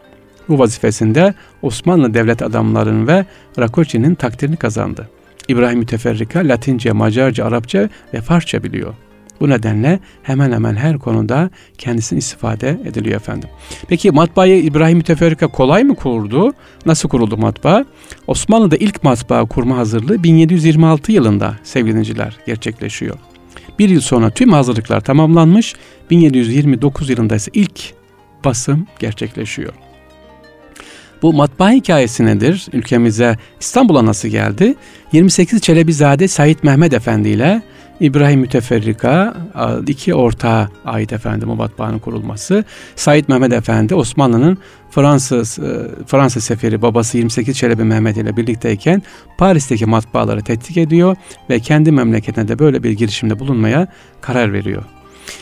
Bu 0.49 0.59
vazifesinde 0.59 1.35
Osmanlı 1.63 2.15
devlet 2.15 2.43
adamlarının 2.43 3.07
ve 3.07 3.27
Rakoczy'nin 3.59 4.15
takdirini 4.15 4.57
kazandı. 4.57 5.09
İbrahim 5.49 5.79
Müteferrika 5.79 6.39
Latince, 6.39 6.93
Macarca, 6.93 7.45
Arapça 7.45 7.89
ve 8.15 8.21
Farsça 8.21 8.63
biliyor. 8.63 8.95
Bu 9.41 9.51
nedenle 9.51 10.01
hemen 10.23 10.53
hemen 10.53 10.77
her 10.77 10.99
konuda 10.99 11.51
kendisini 11.79 12.19
istifade 12.19 12.81
ediliyor 12.85 13.17
efendim. 13.17 13.49
Peki 13.89 14.11
matbaayı 14.11 14.63
İbrahim 14.63 14.97
Müteferrika 14.97 15.47
kolay 15.47 15.85
mı 15.85 15.95
kurdu? 15.95 16.53
Nasıl 16.87 17.09
kuruldu 17.09 17.37
matbaa? 17.37 17.85
Osmanlı'da 18.27 18.77
ilk 18.77 19.05
matbaa 19.05 19.45
kurma 19.45 19.77
hazırlığı 19.77 20.23
1726 20.23 21.13
yılında 21.13 21.55
sevgili 21.63 22.05
gerçekleşiyor. 22.47 23.15
Bir 23.79 23.89
yıl 23.89 24.01
sonra 24.01 24.31
tüm 24.31 24.53
hazırlıklar 24.53 25.01
tamamlanmış. 25.01 25.75
1729 26.11 27.11
yılında 27.11 27.37
ise 27.37 27.51
ilk 27.55 27.95
basım 28.45 28.87
gerçekleşiyor. 28.99 29.73
Bu 31.23 31.33
matbaa 31.33 31.71
hikayesi 31.71 32.27
nedir? 32.27 32.67
Ülkemize 32.73 33.37
İstanbul'a 33.61 34.07
nasıl 34.07 34.29
geldi? 34.29 34.75
28 35.13 35.61
Çelebizade 35.61 36.29
Said 36.29 36.59
Mehmet 36.63 36.93
Efendi 36.93 37.29
ile 37.29 37.63
İbrahim 38.01 38.41
Müteferrika 38.41 39.35
iki 39.87 40.15
ortağa 40.15 40.69
ait 40.85 41.13
efendim 41.13 41.51
o 41.51 41.59
kurulması. 41.99 42.65
Said 42.97 43.25
Mehmet 43.29 43.53
Efendi 43.53 43.95
Osmanlı'nın 43.95 44.59
Fransız 44.91 45.59
e, 45.59 46.05
Fransa 46.07 46.41
seferi 46.41 46.83
babası 46.83 47.19
28 47.19 47.57
Çelebi 47.57 47.85
Mehmet 47.85 48.17
ile 48.17 48.37
birlikteyken 48.37 49.03
Paris'teki 49.39 49.87
matbaaları 49.87 50.43
tetkik 50.43 50.77
ediyor 50.77 51.17
ve 51.51 51.61
kendi 51.61 51.93
memleketine 51.93 52.49
de 52.49 52.59
böyle 52.59 52.83
bir 52.83 52.91
girişimde 52.91 53.39
bulunmaya 53.39 53.87
karar 54.21 54.53
veriyor. 54.53 54.83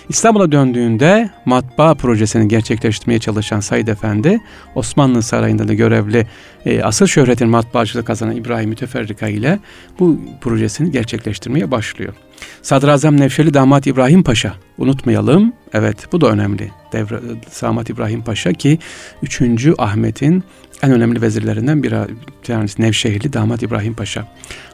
İstanbul'a 0.09 0.53
döndüğünde 0.53 1.31
matbaa 1.45 1.95
projesini 1.95 2.49
gerçekleştirmeye 2.49 3.19
çalışan 3.19 3.61
Said 3.61 3.89
Efendi, 3.89 4.41
Osmanlı 4.75 5.23
Sarayı'nda 5.23 5.69
da 5.69 5.75
görevli 5.75 6.27
e, 6.67 6.83
asıl 6.83 7.07
şöhretin 7.07 7.49
matbaacılık 7.49 8.07
kazanan 8.07 8.37
İbrahim 8.37 8.69
Müteferrika 8.69 9.29
ile 9.29 9.59
bu 9.99 10.21
projesini 10.41 10.91
gerçekleştirmeye 10.91 11.71
başlıyor. 11.71 12.15
Sadrazam 12.63 13.21
Nevşeli 13.21 13.55
Damat 13.55 13.87
İbrahim 13.87 14.23
Paşa, 14.23 14.55
unutmayalım, 14.79 15.53
evet 15.73 16.13
bu 16.13 16.21
da 16.21 16.29
önemli. 16.29 16.71
Devre, 16.93 17.21
Damat 17.63 17.91
İbrahim 17.91 18.23
Paşa 18.23 18.53
ki 18.53 18.79
3. 19.23 19.43
Ahmet'in 19.79 20.45
en 20.83 20.93
önemli 20.93 21.23
vezirlerinden 21.23 21.83
biri 21.83 21.97
tanesi 22.43 22.83
Nevşehirli 22.83 23.33
Damat 23.33 23.63
İbrahim 23.63 23.95
Paşa. 23.95 24.29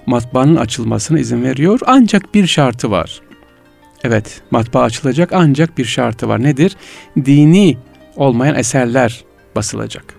Matbaanın 0.07 0.57
açılmasına 0.57 1.19
izin 1.19 1.43
veriyor 1.43 1.81
ancak 1.87 2.35
bir 2.35 2.47
şartı 2.47 2.91
var. 2.91 3.21
Evet, 4.05 4.43
matbaa 4.51 4.83
açılacak 4.83 5.31
ancak 5.33 5.79
bir 5.79 5.85
şartı 5.85 6.29
var. 6.29 6.43
Nedir? 6.43 6.77
Dini 7.25 7.79
olmayan 8.17 8.55
eserler 8.55 9.25
basılacak. 9.57 10.15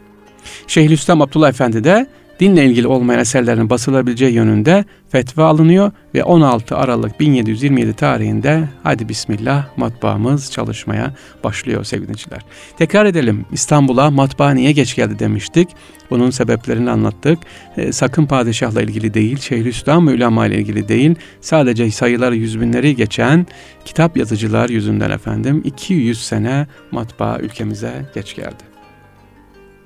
Şeyhülislam 0.67 1.21
Abdullah 1.21 1.49
Efendi 1.49 1.83
de 1.83 2.07
dinle 2.39 2.65
ilgili 2.65 2.87
olmayan 2.87 3.19
eserlerin 3.19 3.69
basılabileceği 3.69 4.33
yönünde 4.33 4.85
fetva 5.09 5.45
alınıyor 5.45 5.91
ve 6.15 6.23
16 6.23 6.77
Aralık 6.77 7.19
1727 7.19 7.93
tarihinde 7.93 8.63
hadi 8.83 9.09
bismillah 9.09 9.77
matbaamız 9.77 10.51
çalışmaya 10.51 11.13
başlıyor 11.43 11.83
sevgiliciler. 11.83 12.41
Tekrar 12.77 13.05
edelim 13.05 13.45
İstanbul'a 13.51 14.11
matbaa 14.11 14.51
niye 14.51 14.71
geç 14.71 14.95
geldi 14.95 15.19
demiştik. 15.19 15.69
Bunun 16.09 16.29
sebeplerini 16.29 16.89
anlattık. 16.89 17.39
E, 17.77 17.91
sakın 17.91 18.25
padişahla 18.25 18.81
ilgili 18.81 19.13
değil, 19.13 19.39
Şeyhülislam 19.39 20.07
ve 20.07 20.11
ulema 20.11 20.47
ile 20.47 20.57
ilgili 20.57 20.87
değil. 20.87 21.15
Sadece 21.41 21.91
sayıları 21.91 22.35
yüz 22.35 22.61
binleri 22.61 22.95
geçen 22.95 23.47
kitap 23.85 24.17
yazıcılar 24.17 24.69
yüzünden 24.69 25.11
efendim 25.11 25.61
200 25.65 26.23
sene 26.23 26.67
matbaa 26.91 27.39
ülkemize 27.39 28.05
geç 28.15 28.35
geldi. 28.35 28.72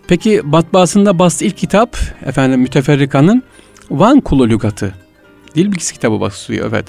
Peki 0.08 0.42
matbaasında 0.46 1.20
bastığı 1.20 1.46
ilk 1.46 1.58
kitap 1.58 1.98
efendim 2.26 2.60
Müteferrika'nın 2.60 3.44
Van 3.92 4.20
Kulu 4.20 4.50
Lügatı. 4.50 4.94
Dil 5.56 5.66
bilgisi 5.72 5.94
kitabı 5.94 6.20
basılıyor 6.20 6.70
evet. 6.70 6.86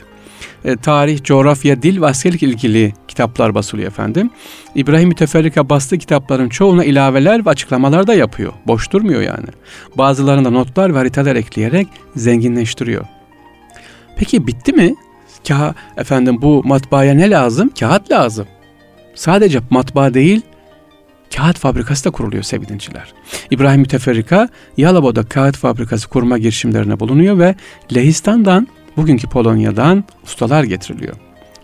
E, 0.65 0.77
tarih, 0.77 1.23
coğrafya, 1.23 1.83
dil 1.83 2.01
ve 2.01 2.07
askerlik 2.07 2.43
ilgili 2.43 2.93
kitaplar 3.09 3.55
basılıyor 3.55 3.89
efendim. 3.89 4.31
İbrahim 4.75 5.09
Müteferrika 5.09 5.69
bastığı 5.69 5.99
kitapların 5.99 6.49
çoğuna 6.49 6.85
ilaveler 6.85 7.47
ve 7.47 7.51
açıklamalar 7.51 8.07
da 8.07 8.15
yapıyor. 8.15 8.53
Boş 8.67 8.93
durmuyor 8.93 9.21
yani. 9.21 9.49
Bazılarında 9.97 10.51
notlar 10.51 10.95
ve 10.95 10.99
haritalar 10.99 11.37
ekleyerek 11.37 11.89
zenginleştiriyor. 12.17 13.07
Peki 14.17 14.47
bitti 14.47 14.73
mi? 14.73 14.95
Ka 15.49 15.75
efendim 15.97 16.43
bu 16.43 16.63
matbaaya 16.65 17.15
ne 17.15 17.31
lazım? 17.31 17.71
Kağıt 17.81 18.11
lazım. 18.11 18.47
Sadece 19.15 19.61
matbaa 19.71 20.15
değil, 20.15 20.43
kağıt 21.37 21.59
fabrikası 21.59 22.05
da 22.05 22.11
kuruluyor 22.11 22.43
sevgili 22.43 22.79
İbrahim 23.51 23.81
Müteferrika 23.81 24.49
Yalova'da 24.77 25.23
kağıt 25.23 25.57
fabrikası 25.57 26.09
kurma 26.09 26.39
girişimlerine 26.39 27.01
bulunuyor 27.01 27.39
ve 27.39 27.55
Lehistan'dan 27.95 28.69
bugünkü 28.97 29.29
Polonya'dan 29.29 30.05
ustalar 30.25 30.65
getiriliyor. 30.65 31.17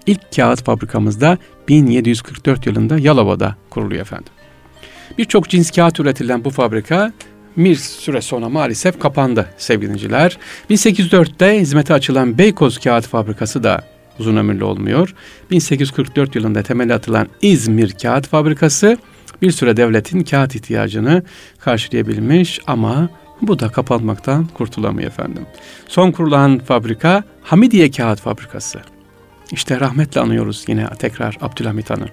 İlk 0.06 0.36
kağıt 0.36 0.64
fabrikamızda 0.64 1.38
1744 1.68 2.66
yılında 2.66 2.98
Yalova'da 2.98 3.56
kuruluyor 3.70 4.02
efendim. 4.02 4.32
Birçok 5.18 5.48
cins 5.48 5.70
kağıt 5.70 6.00
üretilen 6.00 6.44
bu 6.44 6.50
fabrika 6.50 7.12
bir 7.56 7.76
süre 7.76 8.20
sonra 8.20 8.48
maalesef 8.48 9.00
kapandı 9.00 9.48
sevgiliciler. 9.58 10.38
1804'te 10.70 11.60
hizmete 11.60 11.94
açılan 11.94 12.38
Beykoz 12.38 12.78
Kağıt 12.78 13.06
Fabrikası 13.06 13.62
da 13.62 13.84
uzun 14.18 14.36
ömürlü 14.36 14.64
olmuyor. 14.64 15.14
1844 15.50 16.34
yılında 16.34 16.62
temeli 16.62 16.94
atılan 16.94 17.28
İzmir 17.42 17.92
Kağıt 18.02 18.28
Fabrikası 18.28 18.98
bir 19.42 19.50
süre 19.50 19.76
devletin 19.76 20.24
kağıt 20.24 20.54
ihtiyacını 20.54 21.22
karşılayabilmiş 21.58 22.60
ama 22.66 23.08
bu 23.42 23.58
da 23.58 23.68
kapanmaktan 23.68 24.46
kurtulamıyor 24.46 25.08
efendim. 25.08 25.46
Son 25.88 26.10
kurulan 26.10 26.58
fabrika 26.58 27.24
Hamidiye 27.42 27.90
Kağıt 27.90 28.20
Fabrikası. 28.20 28.80
İşte 29.52 29.80
rahmetle 29.80 30.20
anıyoruz 30.20 30.64
yine 30.68 30.88
tekrar 30.98 31.38
Abdülhamit 31.40 31.90
Han'ı. 31.90 32.08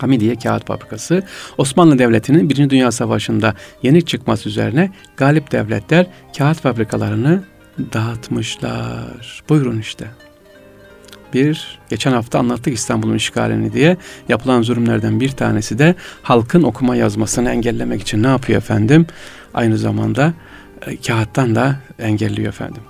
Hamidiye 0.00 0.36
Kağıt 0.36 0.66
Fabrikası 0.66 1.22
Osmanlı 1.58 1.98
Devleti'nin 1.98 2.50
Birinci 2.50 2.70
Dünya 2.70 2.92
Savaşı'nda 2.92 3.54
yenik 3.82 4.06
çıkması 4.06 4.48
üzerine 4.48 4.90
galip 5.16 5.52
devletler 5.52 6.06
kağıt 6.38 6.60
fabrikalarını 6.60 7.44
dağıtmışlar. 7.78 9.42
Buyurun 9.48 9.78
işte 9.78 10.06
bir 11.32 11.78
geçen 11.90 12.12
hafta 12.12 12.38
anlattık 12.38 12.74
İstanbul'un 12.74 13.14
işgalini 13.14 13.72
diye 13.72 13.96
yapılan 14.28 14.62
zulümlerden 14.62 15.20
bir 15.20 15.28
tanesi 15.28 15.78
de 15.78 15.94
halkın 16.22 16.62
okuma 16.62 16.96
yazmasını 16.96 17.50
engellemek 17.50 18.02
için 18.02 18.22
ne 18.22 18.26
yapıyor 18.26 18.58
efendim? 18.58 19.06
Aynı 19.54 19.78
zamanda 19.78 20.32
e, 20.86 20.96
kağıttan 20.96 21.54
da 21.54 21.76
engelliyor 21.98 22.48
efendim. 22.48 22.82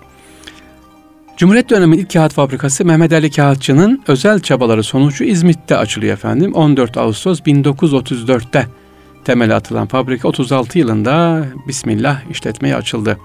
Cumhuriyet 1.36 1.70
dönemi 1.70 1.96
ilk 1.96 2.12
kağıt 2.12 2.32
fabrikası 2.32 2.84
Mehmet 2.84 3.12
Ali 3.12 3.30
Kağıtçı'nın 3.30 4.02
özel 4.06 4.40
çabaları 4.40 4.82
sonucu 4.82 5.24
İzmit'te 5.24 5.76
açılıyor 5.76 6.12
efendim. 6.12 6.54
14 6.54 6.96
Ağustos 6.96 7.40
1934'te 7.40 8.66
temeli 9.24 9.54
atılan 9.54 9.86
fabrika 9.86 10.28
36 10.28 10.78
yılında 10.78 11.44
Bismillah 11.68 12.30
işletmeye 12.30 12.76
açıldı. 12.76 13.18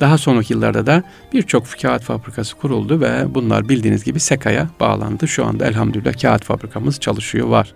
Daha 0.00 0.18
sonraki 0.18 0.52
yıllarda 0.52 0.86
da 0.86 1.02
birçok 1.32 1.64
kağıt 1.82 2.02
fabrikası 2.02 2.56
kuruldu 2.56 3.00
ve 3.00 3.34
bunlar 3.34 3.68
bildiğiniz 3.68 4.04
gibi 4.04 4.20
SEKA'ya 4.20 4.68
bağlandı. 4.80 5.28
Şu 5.28 5.46
anda 5.46 5.66
elhamdülillah 5.66 6.20
kağıt 6.22 6.44
fabrikamız 6.44 7.00
çalışıyor 7.00 7.48
var. 7.48 7.74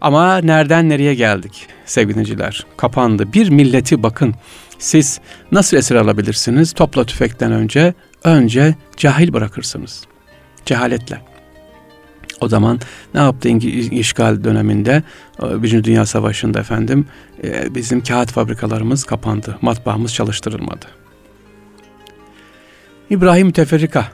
Ama 0.00 0.38
nereden 0.38 0.88
nereye 0.88 1.14
geldik 1.14 1.66
sevgiliciler? 1.84 2.66
Kapandı. 2.76 3.32
Bir 3.32 3.48
milleti 3.48 4.02
bakın 4.02 4.34
siz 4.78 5.20
nasıl 5.52 5.76
esir 5.76 5.94
alabilirsiniz? 5.94 6.72
Topla 6.72 7.04
tüfekten 7.04 7.52
önce 7.52 7.94
önce 8.24 8.74
cahil 8.96 9.32
bırakırsınız. 9.32 10.04
Cehaletle. 10.66 11.20
O 12.40 12.48
zaman 12.48 12.80
ne 13.14 13.20
yaptı 13.20 13.48
işgal 13.48 14.44
döneminde? 14.44 15.02
E, 15.42 15.62
Birinci 15.62 15.84
Dünya 15.84 16.06
Savaşı'nda 16.06 16.60
efendim 16.60 17.06
e, 17.44 17.74
bizim 17.74 18.02
kağıt 18.02 18.32
fabrikalarımız 18.32 19.04
kapandı. 19.04 19.58
Matbaamız 19.62 20.14
çalıştırılmadı. 20.14 20.86
İbrahim 23.10 23.50
Teferrika. 23.50 24.08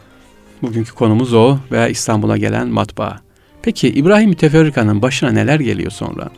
Bugünkü 0.63 0.93
konumuz 0.93 1.35
o 1.35 1.59
veya 1.71 1.89
İstanbul'a 1.89 2.37
gelen 2.37 2.69
matbaa. 2.69 3.21
Peki 3.63 3.89
İbrahim 3.89 4.35
Teferrika'nın 4.35 5.03
başına 5.03 5.31
neler 5.31 5.61
geliyor 5.61 5.91
sonra? 5.91 6.31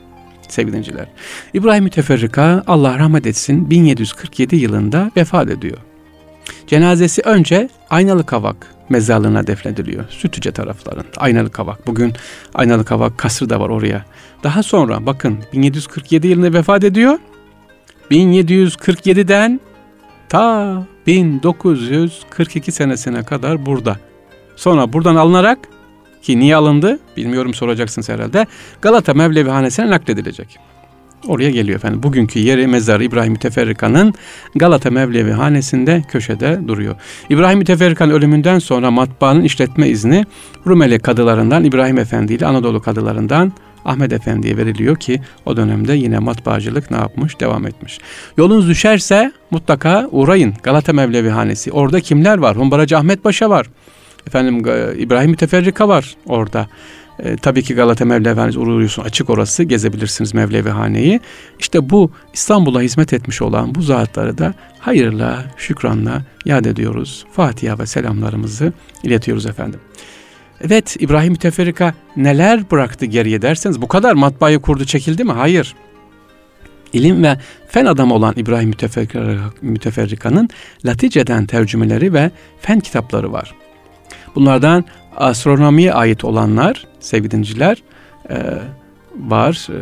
Sevgili 0.48 0.76
dinciler. 0.76 1.06
İbrahim 1.54 1.88
Teferrika 1.88 2.62
Allah 2.66 2.98
rahmet 2.98 3.26
etsin 3.26 3.70
1747 3.70 4.56
yılında 4.56 5.10
vefat 5.16 5.50
ediyor. 5.50 5.78
Cenazesi 6.66 7.22
önce 7.22 7.68
Aynalı 7.90 8.26
Kavak 8.26 8.74
mezarlığına 8.88 9.46
defnediliyor. 9.46 10.04
Sütüce 10.08 10.52
taraflarında. 10.52 11.16
Aynalı 11.16 11.50
Kavak. 11.50 11.86
Bugün 11.86 12.12
Aynalı 12.54 12.84
Kavak 12.84 13.18
kasrı 13.18 13.50
da 13.50 13.60
var 13.60 13.68
oraya. 13.68 14.04
Daha 14.42 14.62
sonra 14.62 15.06
bakın 15.06 15.38
1747 15.52 16.26
yılında 16.26 16.52
vefat 16.52 16.84
ediyor. 16.84 17.18
1747'den 18.10 19.60
ta 20.28 20.86
1942 21.06 22.72
senesine 22.72 23.22
kadar 23.22 23.66
burada. 23.66 23.96
Sonra 24.56 24.92
buradan 24.92 25.16
alınarak 25.16 25.58
ki 26.22 26.38
niye 26.38 26.56
alındı 26.56 26.98
bilmiyorum 27.16 27.54
soracaksınız 27.54 28.08
herhalde. 28.08 28.46
Galata 28.82 29.14
Mevlevi 29.14 29.50
Hanesi'ne 29.50 29.90
nakledilecek. 29.90 30.58
Oraya 31.28 31.50
geliyor 31.50 31.76
efendim. 31.76 32.02
Bugünkü 32.02 32.38
yeri 32.38 32.66
mezarı 32.66 33.04
İbrahim 33.04 33.32
Müteferrika'nın 33.32 34.14
Galata 34.54 34.90
Mevlevi 34.90 35.32
Hanesi'nde 35.32 36.02
köşede 36.08 36.60
duruyor. 36.68 36.94
İbrahim 37.30 37.58
Müteferrika'nın 37.58 38.12
ölümünden 38.12 38.58
sonra 38.58 38.90
matbaanın 38.90 39.42
işletme 39.42 39.88
izni 39.88 40.24
Rumeli 40.66 40.98
kadılarından 40.98 41.64
İbrahim 41.64 41.98
Efendi 41.98 42.34
ile 42.34 42.46
Anadolu 42.46 42.82
kadılarından 42.82 43.52
Ahmet 43.84 44.12
Efendi'ye 44.12 44.56
veriliyor 44.56 44.96
ki 44.96 45.20
o 45.46 45.56
dönemde 45.56 45.94
yine 45.94 46.18
matbaacılık 46.18 46.90
ne 46.90 46.96
yapmış? 46.96 47.40
Devam 47.40 47.66
etmiş. 47.66 47.98
Yolunuz 48.36 48.68
düşerse 48.68 49.32
mutlaka 49.50 50.08
uğrayın. 50.10 50.54
Galata 50.62 50.92
Mevlevi 50.92 51.28
Hanesi. 51.28 51.72
Orada 51.72 52.00
kimler 52.00 52.38
var? 52.38 52.56
Humbaracı 52.56 52.98
Ahmet 52.98 53.22
Paşa 53.22 53.50
var. 53.50 53.66
Efendim 54.26 54.58
İbrahim 54.98 55.30
Müteferrika 55.30 55.88
var 55.88 56.16
orada. 56.26 56.68
E, 57.18 57.36
tabii 57.36 57.62
ki 57.62 57.74
Galata 57.74 58.04
Mevlevihanesi 58.04 58.58
uğruyorsun 58.58 59.02
açık 59.02 59.30
orası 59.30 59.62
gezebilirsiniz 59.62 60.34
Mevlevihaneyi. 60.34 61.20
İşte 61.58 61.90
bu 61.90 62.10
İstanbul'a 62.32 62.80
hizmet 62.80 63.12
etmiş 63.12 63.42
olan 63.42 63.74
bu 63.74 63.82
zatları 63.82 64.38
da 64.38 64.54
hayırla, 64.78 65.44
şükranla 65.56 66.22
yad 66.44 66.64
ediyoruz. 66.64 67.26
Fatiha 67.32 67.78
ve 67.78 67.86
selamlarımızı 67.86 68.72
iletiyoruz 69.02 69.46
efendim. 69.46 69.80
Evet 70.60 70.96
İbrahim 71.00 71.32
Müteferrika 71.32 71.94
neler 72.16 72.70
bıraktı 72.70 73.06
geriye 73.06 73.42
derseniz 73.42 73.82
bu 73.82 73.88
kadar 73.88 74.12
matbaayı 74.12 74.58
kurdu 74.58 74.84
çekildi 74.84 75.24
mi? 75.24 75.32
Hayır. 75.32 75.74
İlim 76.92 77.24
ve 77.24 77.38
fen 77.68 77.86
adamı 77.86 78.14
olan 78.14 78.34
İbrahim 78.36 78.74
Müteferrika'nın 79.62 80.48
Latice'den 80.84 81.46
tercümeleri 81.46 82.12
ve 82.12 82.30
fen 82.60 82.80
kitapları 82.80 83.32
var. 83.32 83.54
Bunlardan 84.34 84.84
astronomiye 85.16 85.92
ait 85.92 86.24
olanlar 86.24 86.86
sevgili 87.00 87.66
e, 88.30 88.36
var. 89.18 89.68
E, 89.70 89.78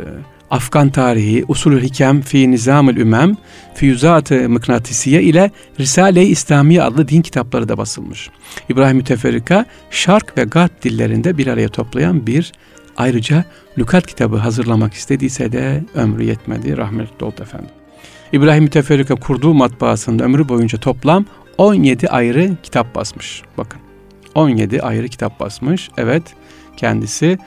Afgan 0.53 0.91
tarihi, 0.91 1.45
usulü 1.49 1.83
hikem 1.83 2.21
fi 2.21 2.51
nizamül 2.51 2.97
ümem, 2.97 3.37
füyüzat-ı 3.75 4.49
mıknatisiye 4.49 5.23
ile 5.23 5.51
Risale-i 5.81 6.27
İslamiye 6.27 6.83
adlı 6.83 7.09
din 7.09 7.23
kitapları 7.23 7.69
da 7.69 7.79
basılmış. 7.79 8.31
İbrahim 8.69 8.97
Müteferrika, 8.97 9.67
Şark 9.91 10.39
ve 10.39 10.45
Garp 10.45 10.83
dillerinde 10.83 11.39
bir 11.39 11.47
araya 11.47 11.69
toplayan 11.69 12.27
bir 12.27 12.53
ayrıca 12.97 13.45
lükat 13.79 14.07
kitabı 14.07 14.37
hazırlamak 14.37 14.95
istediyse 14.95 15.53
de 15.53 15.85
ömrü 15.95 16.25
yetmedi. 16.25 16.77
Rahmetli 16.77 17.25
oldu 17.25 17.43
efendim. 17.43 17.71
İbrahim 18.33 18.63
Müteferrika 18.63 19.15
kurduğu 19.15 19.55
matbaasında 19.55 20.25
ömrü 20.25 20.49
boyunca 20.49 20.79
toplam 20.79 21.25
17 21.59 22.09
ayrı 22.09 22.51
kitap 22.63 22.95
basmış. 22.95 23.43
Bakın 23.59 23.81
17 24.35 24.83
ayrı 24.83 25.09
kitap 25.09 25.41
basmış. 25.41 25.91
Evet 25.97 26.23
kendisi 26.77 27.39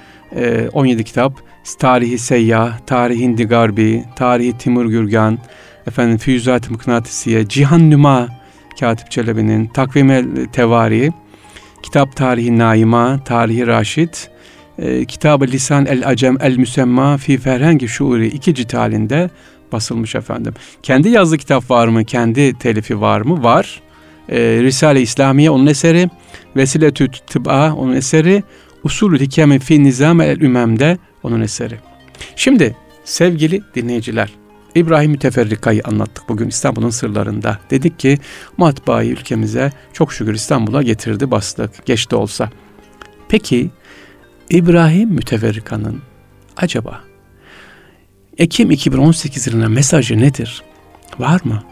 17 0.74 1.04
kitap 1.04 1.34
Tarihi 1.74 2.18
Seyyah, 2.18 2.80
Tarihi 2.80 3.24
Hindi 3.24 3.44
Garbi, 3.44 4.04
Tarihi 4.16 4.58
Timur 4.58 4.86
Gürgan, 4.86 5.40
efendim 5.88 6.18
Füyüzat-ı 6.18 6.72
Mıknatisiye, 6.72 7.48
Cihan 7.48 7.90
Nüma 7.90 8.28
Katip 8.80 9.12
Çelebi'nin 9.12 9.66
Takvim 9.66 10.46
Tevari, 10.46 11.12
Kitap 11.84 12.16
Tarihi 12.16 12.58
Naima, 12.58 13.24
Tarihi 13.24 13.68
Raşit, 13.68 14.30
e, 14.80 15.06
Kitab-ı 15.06 15.48
Lisan 15.48 15.86
El 15.86 16.08
Acem 16.08 16.38
El 16.42 16.58
Müsemma 16.58 17.18
Fi 17.18 17.38
Ferhengi 17.38 17.88
Şuuri 17.88 18.28
iki 18.28 18.56
cilt 18.56 18.74
halinde 18.74 19.30
basılmış 19.72 20.16
efendim. 20.16 20.54
Kendi 20.84 21.10
yazdığı 21.10 21.38
kitap 21.38 21.72
var 21.72 21.88
mı? 21.88 22.06
Kendi 22.06 22.54
telifi 22.54 23.02
var 23.02 23.22
mı? 23.22 23.44
Var. 23.44 23.82
E, 24.30 24.40
Risale-i 24.40 25.02
İslamiye 25.02 25.50
onun 25.50 25.68
eseri. 25.68 26.10
Vesile-tü 26.56 27.08
Tıb'a 27.28 27.74
onun 27.74 27.94
eseri. 27.94 28.44
Usulü 28.84 29.20
Hikeme 29.20 29.60
Fi 29.60 29.84
Nizam 29.84 30.22
El 30.22 30.42
Ümem'de 30.42 30.98
onun 31.26 31.42
eseri. 31.42 31.80
Şimdi 32.36 32.76
sevgili 33.04 33.62
dinleyiciler, 33.76 34.34
İbrahim 34.76 35.12
Müteferrika'yı 35.12 35.82
anlattık 35.86 36.30
bugün 36.30 36.48
İstanbul'un 36.48 36.90
sırlarında. 36.90 37.60
Dedik 37.70 38.00
ki 38.00 38.20
matbaayı 38.58 39.12
ülkemize 39.12 39.72
çok 39.94 40.14
şükür 40.14 40.34
İstanbul'a 40.34 40.84
getirdi 40.84 41.32
bastık 41.32 41.86
geç 41.86 42.12
de 42.12 42.16
olsa. 42.16 42.50
Peki 43.30 43.72
İbrahim 44.50 45.10
Müteferrika'nın 45.10 46.02
acaba 46.58 47.02
Ekim 48.38 48.72
2018 48.72 49.48
yılına 49.48 49.70
mesajı 49.70 50.20
nedir? 50.20 50.64
Var 51.20 51.42
mı? 51.44 51.64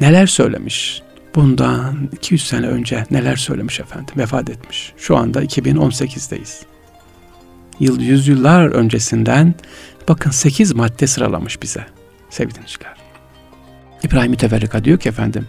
Neler 0.00 0.26
söylemiş? 0.26 1.02
Bundan 1.34 2.08
200 2.12 2.46
sene 2.46 2.66
önce 2.66 3.04
neler 3.10 3.36
söylemiş 3.36 3.80
efendim? 3.80 4.14
Vefat 4.16 4.50
etmiş. 4.50 4.92
Şu 4.96 5.16
anda 5.16 5.44
2018'deyiz. 5.44 6.62
Yıl, 7.80 8.00
yüzyıllar 8.00 8.66
öncesinden 8.66 9.54
bakın 10.08 10.30
8 10.30 10.72
madde 10.72 11.06
sıralamış 11.06 11.62
bize 11.62 11.86
sevgili 12.30 12.54
dinleyiciler. 12.54 12.96
İbrahim 14.04 14.30
Müteferrika 14.30 14.84
diyor 14.84 14.98
ki 14.98 15.08
efendim 15.08 15.48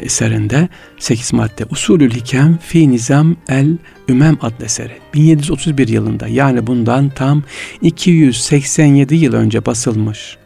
eserinde 0.00 0.68
8 0.98 1.32
madde 1.32 1.64
Usulül 1.70 2.10
Hikem 2.10 2.58
fi 2.58 2.90
Nizam 2.90 3.36
el 3.48 3.76
Ümem 4.08 4.38
adlı 4.42 4.64
eseri 4.64 4.98
1731 5.14 5.88
yılında 5.88 6.28
yani 6.28 6.66
bundan 6.66 7.10
tam 7.10 7.42
287 7.80 9.14
yıl 9.14 9.34
önce 9.34 9.66
basılmış 9.66 10.36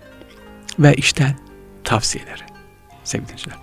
ve 0.79 0.95
işte 0.95 1.37
tavsiyeleri 1.85 2.43
sevgili 3.05 3.29
dinleyiciler. 3.29 3.57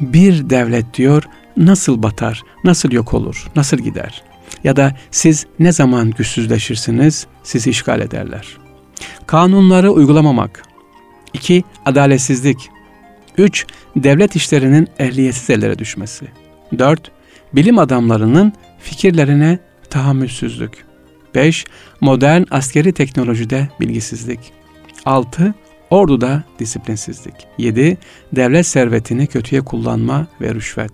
Bir 0.00 0.50
devlet 0.50 0.94
diyor 0.94 1.22
nasıl 1.56 2.02
batar, 2.02 2.42
nasıl 2.64 2.92
yok 2.92 3.14
olur, 3.14 3.46
nasıl 3.56 3.76
gider? 3.76 4.22
Ya 4.64 4.76
da 4.76 4.96
siz 5.10 5.46
ne 5.58 5.72
zaman 5.72 6.10
güçsüzleşirsiniz, 6.10 7.26
sizi 7.42 7.70
işgal 7.70 8.00
ederler. 8.00 8.46
Kanunları 9.26 9.90
uygulamamak. 9.90 10.62
2. 11.32 11.64
Adaletsizlik. 11.84 12.70
3. 13.38 13.66
Devlet 13.96 14.36
işlerinin 14.36 14.88
ehliyetsiz 14.98 15.50
ellere 15.50 15.78
düşmesi. 15.78 16.26
4. 16.78 17.10
Bilim 17.52 17.78
adamlarının 17.78 18.52
fikirlerine 18.78 19.58
tahammülsüzlük. 19.90 20.84
5. 21.34 21.64
Modern 22.00 22.42
askeri 22.50 22.92
teknolojide 22.92 23.68
bilgisizlik. 23.80 24.40
6. 25.04 25.54
Orduda 25.90 26.42
disiplinsizlik. 26.58 27.34
7. 27.58 27.98
Devlet 28.32 28.66
servetini 28.66 29.26
kötüye 29.26 29.60
kullanma 29.60 30.26
ve 30.40 30.54
rüşvet. 30.54 30.92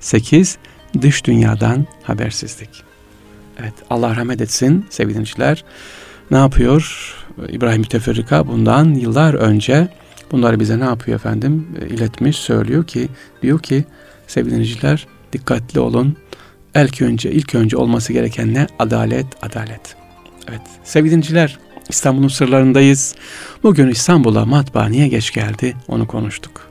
8. 0.00 0.58
Dış 1.00 1.24
dünyadan 1.24 1.86
habersizlik. 2.02 2.82
Evet 3.60 3.74
Allah 3.90 4.16
rahmet 4.16 4.40
etsin 4.40 4.86
sevgili 4.90 5.14
dinleyiciler. 5.14 5.64
Ne 6.30 6.36
yapıyor? 6.36 7.14
İbrahim 7.48 7.80
Müteferrika 7.80 8.46
bundan 8.46 8.94
yıllar 8.94 9.34
önce 9.34 9.88
bunları 10.32 10.60
bize 10.60 10.80
ne 10.80 10.84
yapıyor 10.84 11.18
efendim? 11.18 11.66
E, 11.80 11.86
iletmiş, 11.86 12.36
söylüyor 12.36 12.86
ki 12.86 13.08
diyor 13.42 13.58
ki 13.58 13.84
sevgili 14.26 14.52
dinleyiciler 14.52 15.06
dikkatli 15.32 15.80
olun. 15.80 16.16
İlk 16.76 17.02
önce 17.02 17.30
ilk 17.30 17.54
önce 17.54 17.76
olması 17.76 18.12
gereken 18.12 18.54
ne? 18.54 18.66
Adalet, 18.78 19.26
adalet. 19.42 19.96
Evet 20.48 20.60
sevgili 20.84 21.12
dinleyiciler 21.12 21.58
İstanbul'un 21.88 22.28
sırlarındayız. 22.28 23.14
Bugün 23.62 23.88
İstanbul'a 23.88 24.46
matbaa 24.46 24.86
niye 24.86 25.08
geç 25.08 25.32
geldi 25.32 25.76
onu 25.88 26.06
konuştuk. 26.06 26.69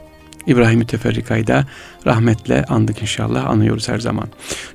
İbrahim 0.50 0.80
Müteferrika'yı 0.80 1.48
da 1.48 1.66
rahmetle 2.06 2.64
andık 2.64 3.02
inşallah, 3.02 3.46
anıyoruz 3.50 3.90
her 3.90 4.00
zaman. 4.00 4.28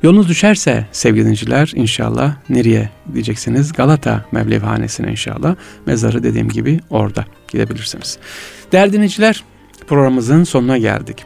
Yolunuz 0.03 0.29
düşerse 0.29 0.87
sevgili 0.93 1.27
dinciler 1.27 1.73
inşallah 1.75 2.35
nereye 2.49 2.91
diyeceksiniz? 3.13 3.73
Galata 3.73 4.25
Mevlevihanesi'ne 4.33 5.11
inşallah. 5.11 5.57
Mezarı 5.87 6.23
dediğim 6.23 6.49
gibi 6.49 6.81
orada 6.91 7.25
gidebilirsiniz. 7.49 8.19
Değerli 8.73 8.93
dinleyiciler 8.93 9.45
programımızın 9.87 10.45
sonuna 10.45 10.79
geldik. 10.79 11.25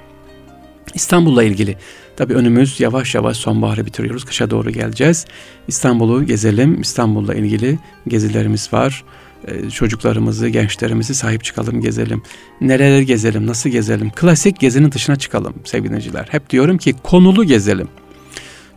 İstanbul'la 0.94 1.44
ilgili 1.44 1.76
tabi 2.16 2.34
önümüz 2.34 2.80
yavaş 2.80 3.14
yavaş 3.14 3.36
sonbaharı 3.36 3.86
bitiriyoruz. 3.86 4.24
Kışa 4.24 4.50
doğru 4.50 4.70
geleceğiz. 4.70 5.26
İstanbul'u 5.68 6.26
gezelim. 6.26 6.80
İstanbul'la 6.80 7.34
ilgili 7.34 7.78
gezilerimiz 8.08 8.72
var. 8.72 9.04
Ee, 9.46 9.70
çocuklarımızı, 9.70 10.48
gençlerimizi 10.48 11.14
sahip 11.14 11.44
çıkalım, 11.44 11.80
gezelim. 11.80 12.22
Nereleri 12.60 13.06
gezelim, 13.06 13.46
nasıl 13.46 13.70
gezelim? 13.70 14.10
Klasik 14.10 14.60
gezinin 14.60 14.92
dışına 14.92 15.16
çıkalım 15.16 15.54
sevgili 15.64 15.88
dinleyiciler. 15.88 16.28
Hep 16.30 16.50
diyorum 16.50 16.78
ki 16.78 16.94
konulu 17.02 17.44
gezelim. 17.44 17.88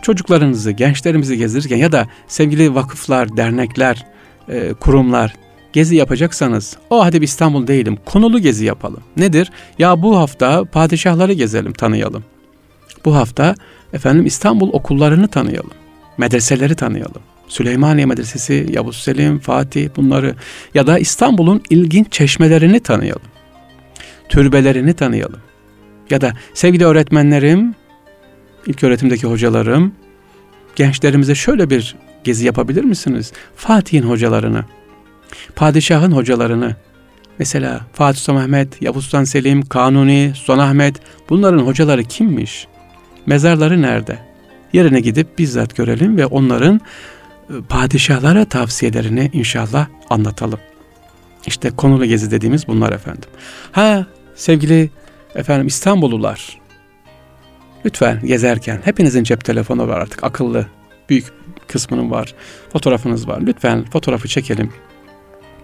Çocuklarınızı, 0.01 0.71
gençlerimizi 0.71 1.37
gezdirirken 1.37 1.77
ya 1.77 1.91
da 1.91 2.07
sevgili 2.27 2.75
vakıflar, 2.75 3.37
dernekler, 3.37 4.05
e, 4.49 4.73
kurumlar 4.73 5.35
gezi 5.73 5.95
yapacaksanız 5.95 6.77
o 6.89 7.05
hadi 7.05 7.21
bir 7.21 7.27
İstanbul 7.27 7.67
değilim 7.67 7.97
konulu 8.05 8.39
gezi 8.39 8.65
yapalım. 8.65 9.03
Nedir? 9.17 9.51
Ya 9.79 10.01
bu 10.01 10.17
hafta 10.17 10.65
padişahları 10.65 11.33
gezelim, 11.33 11.73
tanıyalım. 11.73 12.23
Bu 13.05 13.15
hafta 13.15 13.55
efendim 13.93 14.25
İstanbul 14.25 14.73
okullarını 14.73 15.27
tanıyalım. 15.27 15.71
Medreseleri 16.17 16.75
tanıyalım. 16.75 17.21
Süleymaniye 17.51 18.05
Medresesi, 18.05 18.65
Yavuz 18.69 18.97
Selim, 18.97 19.39
Fatih 19.39 19.89
bunları 19.95 20.35
ya 20.73 20.87
da 20.87 20.99
İstanbul'un 20.99 21.61
ilginç 21.69 22.11
çeşmelerini 22.11 22.79
tanıyalım. 22.79 23.27
Türbelerini 24.29 24.93
tanıyalım. 24.93 25.39
Ya 26.09 26.21
da 26.21 26.33
sevgili 26.53 26.85
öğretmenlerim, 26.85 27.75
ilk 28.67 28.83
öğretimdeki 28.83 29.27
hocalarım, 29.27 29.93
gençlerimize 30.75 31.35
şöyle 31.35 31.69
bir 31.69 31.95
gezi 32.23 32.45
yapabilir 32.45 32.83
misiniz? 32.83 33.31
Fatih'in 33.55 34.03
hocalarını, 34.03 34.65
padişahın 35.55 36.11
hocalarını, 36.11 36.75
mesela 37.39 37.81
Fatih 37.93 38.19
Sultan 38.19 38.35
Mehmet, 38.35 38.81
Yavuz 38.81 39.03
Sultan 39.03 39.23
Selim, 39.23 39.61
Kanuni, 39.61 40.31
Sultan 40.35 40.59
Ahmet 40.59 40.95
bunların 41.29 41.59
hocaları 41.59 42.03
kimmiş? 42.03 42.67
Mezarları 43.25 43.81
nerede? 43.81 44.19
Yerine 44.73 44.99
gidip 44.99 45.39
bizzat 45.39 45.75
görelim 45.75 46.17
ve 46.17 46.25
onların 46.25 46.81
padişahlara 47.69 48.45
tavsiyelerini 48.45 49.29
inşallah 49.33 49.87
anlatalım. 50.09 50.59
İşte 51.47 51.69
konulu 51.69 52.05
gezi 52.05 52.31
dediğimiz 52.31 52.67
bunlar 52.67 52.91
efendim. 52.91 53.29
Ha 53.71 54.05
sevgili 54.35 54.89
efendim 55.35 55.67
İstanbullular 55.67 56.61
Lütfen 57.85 58.19
gezerken 58.25 58.81
hepinizin 58.83 59.23
cep 59.23 59.45
telefonu 59.45 59.87
var 59.87 59.99
artık 59.99 60.23
akıllı. 60.23 60.65
Büyük 61.09 61.25
kısmının 61.67 62.11
var. 62.11 62.33
Fotoğrafınız 62.73 63.27
var. 63.27 63.41
Lütfen 63.41 63.85
fotoğrafı 63.85 64.27
çekelim. 64.27 64.71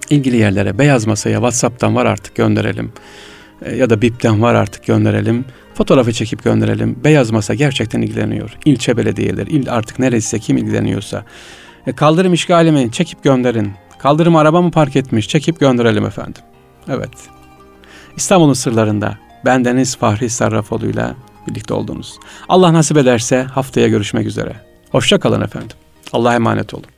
İlgili 0.09 0.37
yerlere 0.37 0.77
beyaz 0.77 1.07
masaya 1.07 1.33
WhatsApp'tan 1.33 1.95
var 1.95 2.05
artık 2.05 2.35
gönderelim. 2.35 2.91
E, 3.61 3.75
ya 3.75 3.89
da 3.89 4.01
BIP'ten 4.01 4.41
var 4.41 4.55
artık 4.55 4.85
gönderelim. 4.85 5.45
Fotoğrafı 5.73 6.13
çekip 6.13 6.43
gönderelim. 6.43 6.99
Beyaz 7.03 7.31
masa 7.31 7.53
gerçekten 7.53 8.01
ilgileniyor. 8.01 8.57
İlçe 8.65 8.97
belediyeleri, 8.97 9.49
il 9.49 9.71
artık 9.71 9.99
neresiyse 9.99 10.39
kim 10.39 10.57
ilgileniyorsa. 10.57 11.25
E, 11.87 11.93
kaldırım 11.93 12.33
işgali 12.33 12.71
mi? 12.71 12.91
Çekip 12.91 13.23
gönderin. 13.23 13.73
Kaldırım 13.99 14.35
araba 14.35 14.61
mı 14.61 14.71
park 14.71 14.95
etmiş? 14.95 15.27
Çekip 15.27 15.59
gönderelim 15.59 16.05
efendim. 16.05 16.41
Evet. 16.89 17.09
İstanbul'un 18.15 18.53
sırlarında 18.53 19.17
bendeniz 19.45 19.95
Fahri 19.95 20.29
Sarrafoğlu'yla 20.29 21.15
birlikte 21.47 21.73
oldunuz. 21.73 22.19
Allah 22.49 22.73
nasip 22.73 22.97
ederse 22.97 23.43
haftaya 23.43 23.87
görüşmek 23.87 24.27
üzere. 24.27 24.55
Hoşça 24.91 25.19
kalın 25.19 25.41
efendim. 25.41 25.77
Allah'a 26.13 26.35
emanet 26.35 26.73
olun. 26.73 26.96